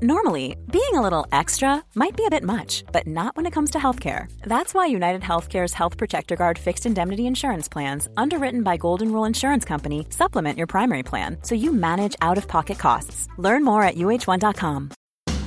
[0.00, 3.72] Normally, being a little extra might be a bit much, but not when it comes
[3.72, 4.30] to healthcare.
[4.44, 9.24] That's why United Healthcare's Health Protector Guard fixed indemnity insurance plans, underwritten by Golden Rule
[9.24, 13.26] Insurance Company, supplement your primary plan so you manage out of pocket costs.
[13.38, 14.90] Learn more at uh1.com.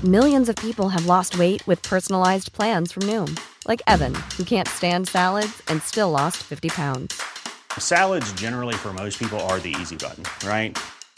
[0.04, 3.40] Millions of people have lost weight with personalized plans from Noom,
[3.70, 7.22] like Evan, who can't stand salads and still lost 50 pounds.
[7.80, 10.78] Salads, generally, for most people, are the easy button, right?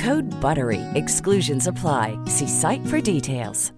[0.00, 0.80] Code BUTTERY.
[0.94, 2.16] Exclusions apply.
[2.26, 3.72] See site for details.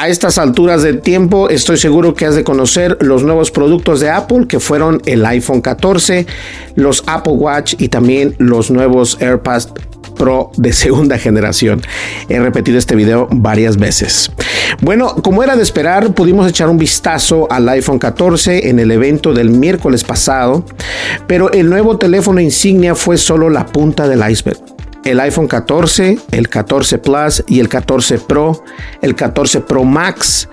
[0.00, 4.10] A estas alturas del tiempo estoy seguro que has de conocer los nuevos productos de
[4.10, 6.24] Apple que fueron el iPhone 14,
[6.76, 9.72] los Apple Watch y también los nuevos AirPods
[10.18, 11.80] Pro de segunda generación.
[12.28, 14.30] He repetido este video varias veces.
[14.82, 19.32] Bueno, como era de esperar, pudimos echar un vistazo al iPhone 14 en el evento
[19.32, 20.64] del miércoles pasado,
[21.26, 24.58] pero el nuevo teléfono insignia fue solo la punta del iceberg
[25.04, 28.62] el iPhone 14, el 14 Plus y el 14 Pro,
[29.00, 30.48] el 14 Pro Max.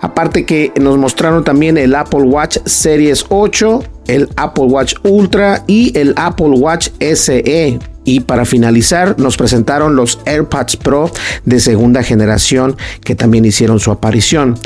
[0.00, 5.96] Aparte que nos mostraron también el Apple Watch Series 8, el Apple Watch Ultra y
[5.96, 7.78] el Apple Watch SE.
[8.04, 11.10] Y para finalizar, nos presentaron los AirPods Pro
[11.44, 14.58] de segunda generación que también hicieron su aparición.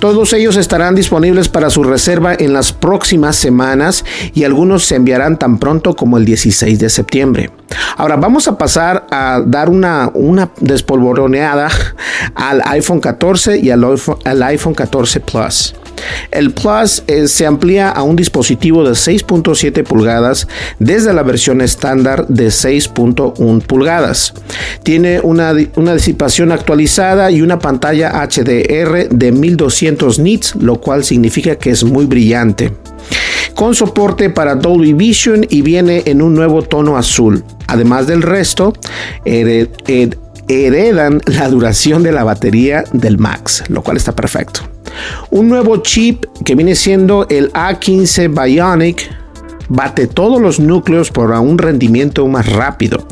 [0.00, 5.38] Todos ellos estarán disponibles para su reserva en las próximas semanas y algunos se enviarán
[5.38, 7.50] tan pronto como el 16 de septiembre.
[7.96, 11.68] Ahora vamos a pasar a dar una, una despolvoroneada
[12.34, 13.80] al iPhone 14 y al
[14.24, 15.74] al iPhone 14 Plus.
[16.30, 20.46] El Plus eh, se amplía a un dispositivo de 6.7 pulgadas
[20.78, 24.34] desde la versión estándar de 6.1 pulgadas.
[24.82, 31.56] Tiene una, una, disipación actualizada y una pantalla HDR de 1200 nits, lo cual significa
[31.56, 32.72] que es muy brillante.
[33.54, 37.44] Con soporte para Dolby Vision y viene en un nuevo tono azul.
[37.66, 38.72] Además del resto,
[39.24, 44.69] heredan la duración de la batería del Max, lo cual está perfecto.
[45.30, 49.10] Un nuevo chip que viene siendo el A15 Bionic
[49.68, 53.06] bate todos los núcleos por un rendimiento más rápido.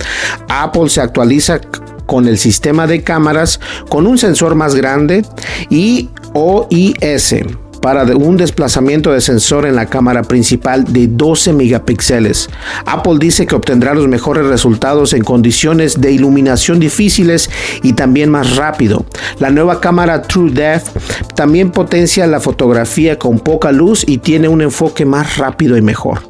[0.49, 1.61] Apple se actualiza
[2.07, 5.25] con el sistema de cámaras con un sensor más grande
[5.71, 7.35] y OIS
[7.81, 12.49] para un desplazamiento de sensor en la cámara principal de 12 megapíxeles.
[12.87, 17.51] Apple dice que obtendrá los mejores resultados en condiciones de iluminación difíciles
[17.83, 19.05] y también más rápido.
[19.39, 20.89] La nueva cámara True Depth
[21.35, 26.21] también potencia la fotografía con poca luz y tiene un enfoque más rápido y mejor.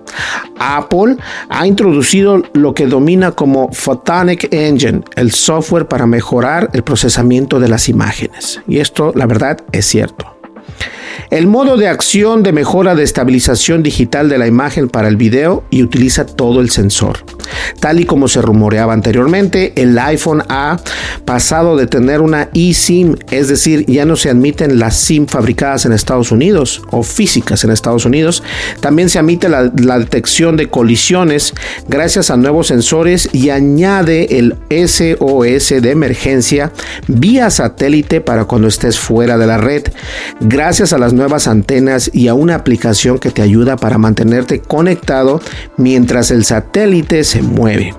[0.58, 1.16] Apple
[1.48, 7.68] ha introducido lo que domina como Photonic Engine, el software para mejorar el procesamiento de
[7.68, 8.60] las imágenes.
[8.66, 10.37] Y esto, la verdad, es cierto.
[11.30, 15.62] El modo de acción de mejora de estabilización digital de la imagen para el video
[15.68, 17.18] y utiliza todo el sensor.
[17.80, 20.78] Tal y como se rumoreaba anteriormente, el iPhone ha
[21.24, 25.92] pasado de tener una eSIM, es decir, ya no se admiten las SIM fabricadas en
[25.92, 28.42] Estados Unidos o físicas en Estados Unidos.
[28.80, 31.54] También se admite la, la detección de colisiones
[31.88, 36.72] gracias a nuevos sensores y añade el SOS de emergencia
[37.06, 39.84] vía satélite para cuando estés fuera de la red.
[40.40, 45.40] Gracias a las nuevas antenas y a una aplicación que te ayuda para mantenerte conectado
[45.76, 47.94] mientras el satélite se mueve.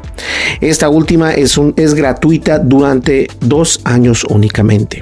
[0.61, 5.01] Esta última es, un, es gratuita durante dos años únicamente.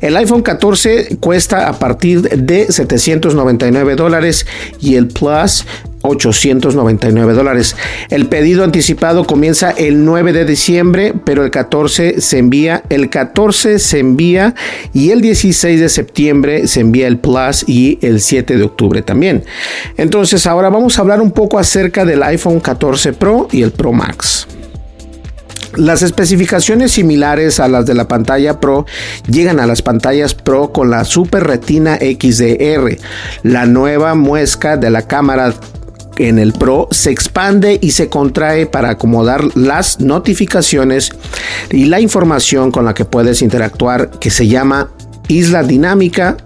[0.00, 4.46] El iPhone 14 cuesta a partir de 799 dólares
[4.80, 5.66] y el Plus
[6.02, 7.76] 899 dólares.
[8.08, 13.78] El pedido anticipado comienza el 9 de diciembre, pero el 14 se envía, el 14
[13.78, 14.54] se envía
[14.92, 19.44] y el 16 de septiembre se envía el Plus y el 7 de octubre también.
[19.96, 23.92] Entonces ahora vamos a hablar un poco acerca del iPhone 14 Pro y el Pro
[23.92, 24.46] Max.
[25.76, 28.86] Las especificaciones similares a las de la pantalla Pro
[29.28, 32.96] llegan a las pantallas Pro con la Super Retina XDR,
[33.44, 35.54] la nueva muesca de la cámara
[36.28, 41.10] en el Pro se expande y se contrae para acomodar las notificaciones
[41.70, 44.90] y la información con la que puedes interactuar que se llama
[45.28, 46.36] isla dinámica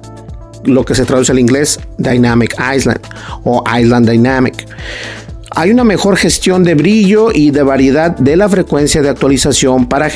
[0.65, 3.01] lo que se traduce al inglés Dynamic Island
[3.45, 4.67] o Island Dynamic.
[5.57, 10.11] Hay una mejor gestión de brillo y de variedad de la frecuencia de actualización para,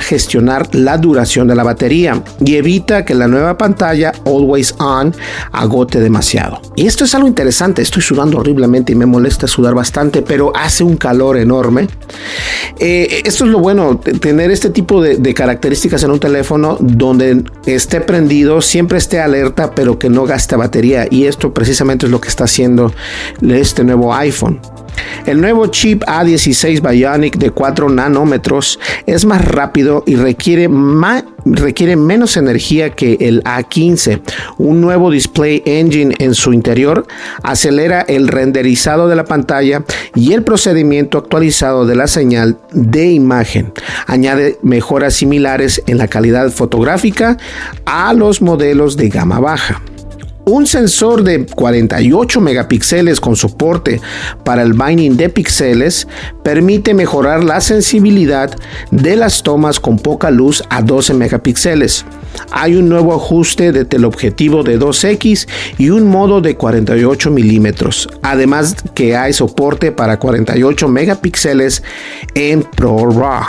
[0.00, 5.14] gestionar la duración de la batería y evita que la nueva pantalla Always On
[5.52, 6.62] agote demasiado.
[6.76, 10.82] Y esto es algo interesante, estoy sudando horriblemente y me molesta sudar bastante, pero hace
[10.82, 11.86] un calor enorme.
[12.78, 17.44] Eh, esto es lo bueno, tener este tipo de, de características en un teléfono donde
[17.66, 21.06] esté prendido, siempre esté alerta, pero que no gaste batería.
[21.10, 22.94] Y esto precisamente es lo que está haciendo
[23.42, 24.53] este nuevo iPhone.
[25.26, 30.68] El nuevo chip A16 Bionic de 4 nanómetros es más rápido y requiere,
[31.46, 34.20] requiere menos energía que el A15.
[34.58, 37.06] Un nuevo display engine en su interior
[37.42, 43.72] acelera el renderizado de la pantalla y el procedimiento actualizado de la señal de imagen.
[44.06, 47.38] Añade mejoras similares en la calidad fotográfica
[47.86, 49.80] a los modelos de gama baja.
[50.46, 54.02] Un sensor de 48 megapíxeles con soporte
[54.44, 56.06] para el binding de píxeles
[56.42, 58.54] permite mejorar la sensibilidad
[58.90, 62.04] de las tomas con poca luz a 12 megapíxeles.
[62.50, 65.48] Hay un nuevo ajuste de teleobjetivo de 2X
[65.78, 68.10] y un modo de 48 milímetros.
[68.20, 71.82] Además que hay soporte para 48 megapíxeles
[72.34, 73.44] en ProRAW.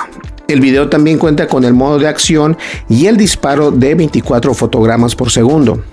[0.47, 2.55] El video también cuenta con el modo de acción
[2.87, 5.83] y el disparo de 24 fotogramas por segundo.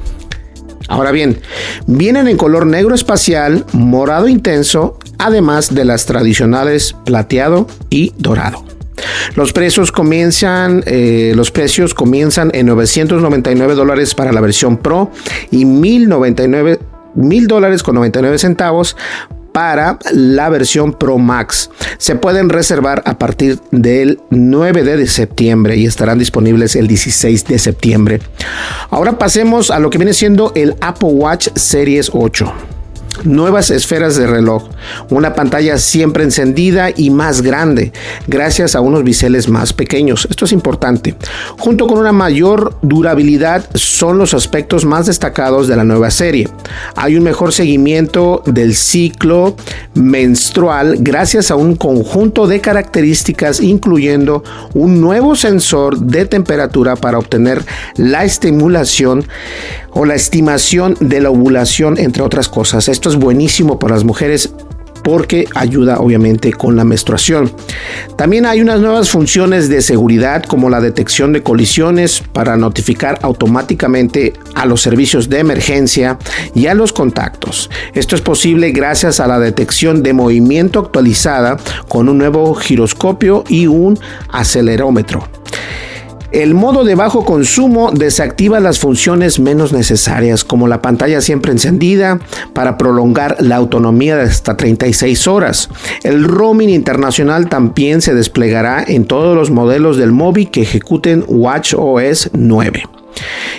[0.93, 1.41] Ahora bien,
[1.87, 8.63] vienen en color negro espacial, morado intenso, además de las tradicionales plateado y dorado.
[9.35, 15.11] Los precios comienzan, eh, los precios comienzan en 999 dólares para la versión Pro
[15.51, 16.79] y 1099
[17.15, 18.95] mil dólares con 99 centavos
[19.53, 21.71] para la versión Pro Max.
[21.99, 27.59] Se pueden reservar a partir del 9 de septiembre y estarán disponibles el 16 de
[27.59, 28.21] septiembre.
[28.91, 32.72] Ahora pasemos a lo que viene siendo el Apple Watch Series 8
[33.25, 34.69] nuevas esferas de reloj,
[35.11, 37.93] una pantalla siempre encendida y más grande,
[38.27, 40.27] gracias a unos biseles más pequeños.
[40.31, 41.15] Esto es importante.
[41.59, 46.49] Junto con una mayor durabilidad son los aspectos más destacados de la nueva serie.
[46.97, 49.57] Hay un mejor seguimiento del ciclo
[49.95, 54.43] menstrual gracias a un conjunto de características incluyendo
[54.75, 57.65] un nuevo sensor de temperatura para obtener
[57.97, 59.27] la estimulación
[59.95, 62.89] o la estimación de la ovulación entre otras cosas.
[62.89, 64.53] Esto es buenísimo para las mujeres
[65.03, 67.53] porque ayuda obviamente con la menstruación.
[68.17, 74.33] También hay unas nuevas funciones de seguridad como la detección de colisiones para notificar automáticamente
[74.55, 76.19] a los servicios de emergencia
[76.55, 77.69] y a los contactos.
[77.95, 81.57] Esto es posible gracias a la detección de movimiento actualizada
[81.89, 85.29] con un nuevo giroscopio y un acelerómetro.
[86.33, 92.21] El modo de bajo consumo desactiva las funciones menos necesarias, como la pantalla siempre encendida,
[92.55, 95.69] para prolongar la autonomía de hasta 36 horas.
[96.03, 102.31] El roaming internacional también se desplegará en todos los modelos del móvil que ejecuten WatchOS
[102.33, 102.83] 9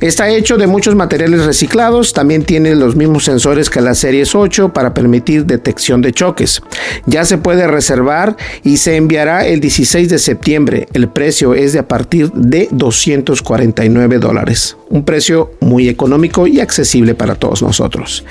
[0.01, 4.73] Está hecho de muchos materiales reciclados, también tiene los mismos sensores que la Series 8
[4.73, 6.63] para permitir detección de choques.
[7.07, 10.89] Ya se puede reservar y se enviará el 16 de septiembre.
[10.93, 14.77] El precio es de a partir de 249 dólares.
[14.89, 18.25] Un precio muy económico y accesible para todos nosotros.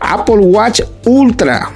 [0.00, 1.70] Apple Watch Ultra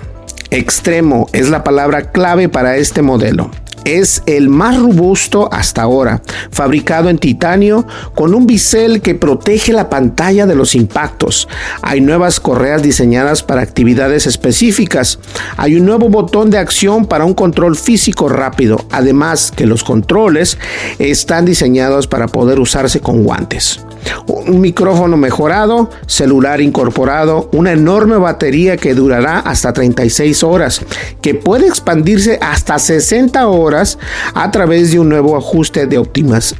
[0.51, 3.51] Extremo es la palabra clave para este modelo
[3.85, 9.89] es el más robusto hasta ahora, fabricado en titanio con un bisel que protege la
[9.89, 11.49] pantalla de los impactos.
[11.83, 15.19] Hay nuevas correas diseñadas para actividades específicas.
[15.57, 20.59] Hay un nuevo botón de acción para un control físico rápido, además que los controles
[20.99, 23.81] están diseñados para poder usarse con guantes
[24.27, 30.83] un micrófono mejorado, celular incorporado, una enorme batería que durará hasta 36 horas,
[31.21, 33.99] que puede expandirse hasta 60 horas
[34.35, 36.03] a través de un nuevo ajuste de,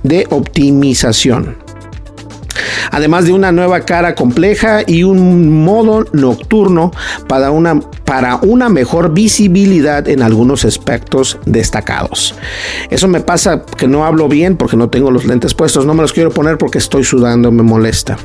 [0.03, 1.70] de optimización
[2.91, 6.91] además de una nueva cara compleja y un modo nocturno
[7.29, 12.35] para una, para una mejor visibilidad en algunos aspectos destacados.
[12.91, 16.03] Eso me pasa que no hablo bien porque no tengo los lentes puestos, no me
[16.03, 18.19] los quiero poner porque estoy sudando, me molesta.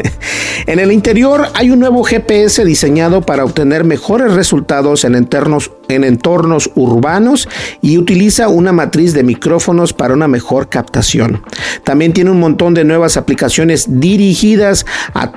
[0.66, 6.04] en el interior hay un nuevo GPS diseñado para obtener mejores resultados en entornos, en
[6.04, 7.48] entornos urbanos
[7.82, 11.42] y utiliza una matriz de micrófonos para una mejor captación.
[11.84, 15.32] También tiene un montón de nuevas aplicaciones dirigidas a,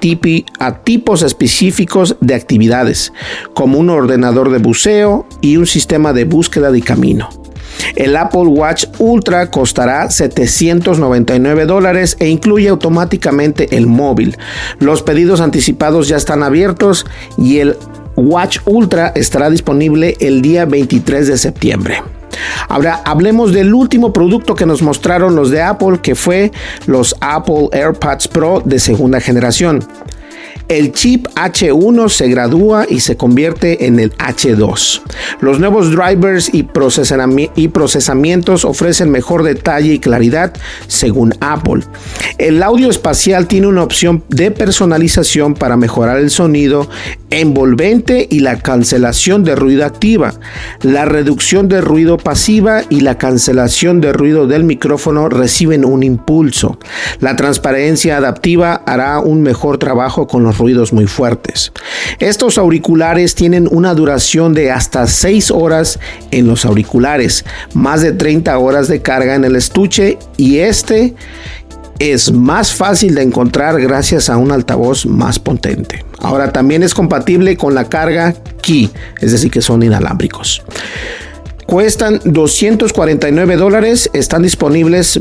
[0.59, 3.13] a tipos específicos de actividades,
[3.53, 7.29] como un ordenador de buceo y un sistema de búsqueda de camino.
[7.95, 14.37] El Apple Watch Ultra costará 799 dólares e incluye automáticamente el móvil.
[14.79, 17.05] Los pedidos anticipados ya están abiertos
[17.37, 17.77] y el
[18.15, 22.01] Watch Ultra estará disponible el día 23 de septiembre.
[22.67, 26.51] Ahora hablemos del último producto que nos mostraron los de Apple, que fue
[26.85, 29.85] los Apple AirPods Pro de segunda generación
[30.69, 35.01] el chip H1 se gradúa y se convierte en el H2.
[35.41, 40.53] Los nuevos drivers y, procesamientos ofrecen mejor detalle y claridad
[40.87, 41.83] según Apple.
[42.37, 46.87] El audio espacial tiene una opción de personalización para mejorar el sonido
[47.31, 50.33] envolvente y la cancelación de ruido activa,
[50.81, 56.79] la reducción de ruido pasiva y la cancelación de ruido del micrófono reciben un impulso.
[57.19, 61.71] La transparencia adaptiva hará un mejor trabajo con los ruidos muy fuertes.
[62.19, 65.99] Estos auriculares tienen una duración de hasta 6 horas
[66.31, 71.15] en los auriculares, más de 30 horas de carga en el estuche y este
[71.99, 76.05] es más fácil de encontrar gracias a un altavoz más potente.
[76.19, 78.89] Ahora también es compatible con la carga Key,
[79.19, 80.63] es decir, que son inalámbricos.
[81.69, 85.19] Cuestan 249 dólares, están disponibles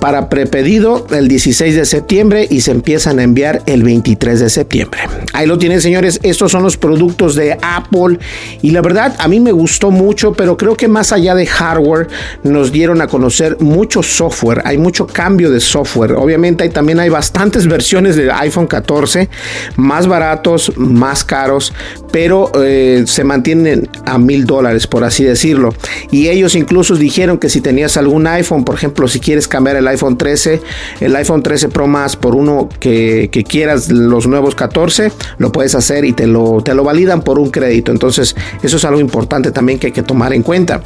[0.00, 5.02] para prepedido el 16 de septiembre y se empiezan a enviar el 23 de septiembre.
[5.34, 8.18] Ahí lo tienen señores, estos son los productos de Apple
[8.60, 12.08] y la verdad a mí me gustó mucho, pero creo que más allá de hardware
[12.42, 16.14] nos dieron a conocer mucho software, hay mucho cambio de software.
[16.14, 19.28] Obviamente hay, también hay bastantes versiones de iPhone 14,
[19.76, 21.72] más baratos, más caros,
[22.10, 25.72] pero eh, se mantienen a mil dólares por así decirlo.
[26.10, 29.86] Y ellos incluso dijeron que si tenías algún iPhone, por ejemplo, si quieres cambiar el
[29.88, 30.60] iPhone 13,
[31.00, 36.04] el iPhone 13 Pro Max por uno que, quieras, los nuevos 14, lo puedes hacer
[36.04, 37.92] y te lo, te lo validan por un crédito.
[37.92, 40.82] Entonces, eso es algo importante también que hay que tomar en cuenta.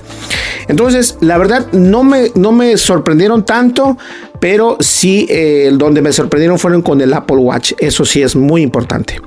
[0.69, 3.97] Entonces, la verdad, no me, no me sorprendieron tanto,
[4.41, 7.73] pero sí, eh, donde me sorprendieron fueron con el Apple Watch.
[7.79, 9.21] Eso sí es muy importante.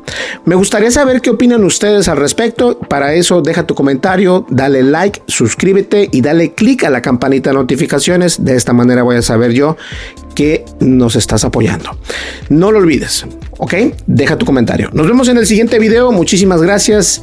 [0.45, 2.79] Me gustaría saber qué opinan ustedes al respecto.
[2.79, 7.55] Para eso, deja tu comentario, dale like, suscríbete y dale click a la campanita de
[7.55, 8.43] notificaciones.
[8.43, 9.77] De esta manera voy a saber yo
[10.35, 11.91] que nos estás apoyando.
[12.49, 13.25] No lo olvides,
[13.57, 13.73] ¿ok?
[14.07, 14.89] Deja tu comentario.
[14.93, 16.11] Nos vemos en el siguiente video.
[16.11, 17.21] Muchísimas gracias.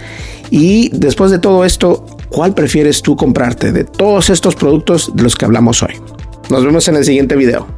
[0.50, 5.36] Y después de todo esto, ¿cuál prefieres tú comprarte de todos estos productos de los
[5.36, 5.94] que hablamos hoy?
[6.50, 7.77] Nos vemos en el siguiente video.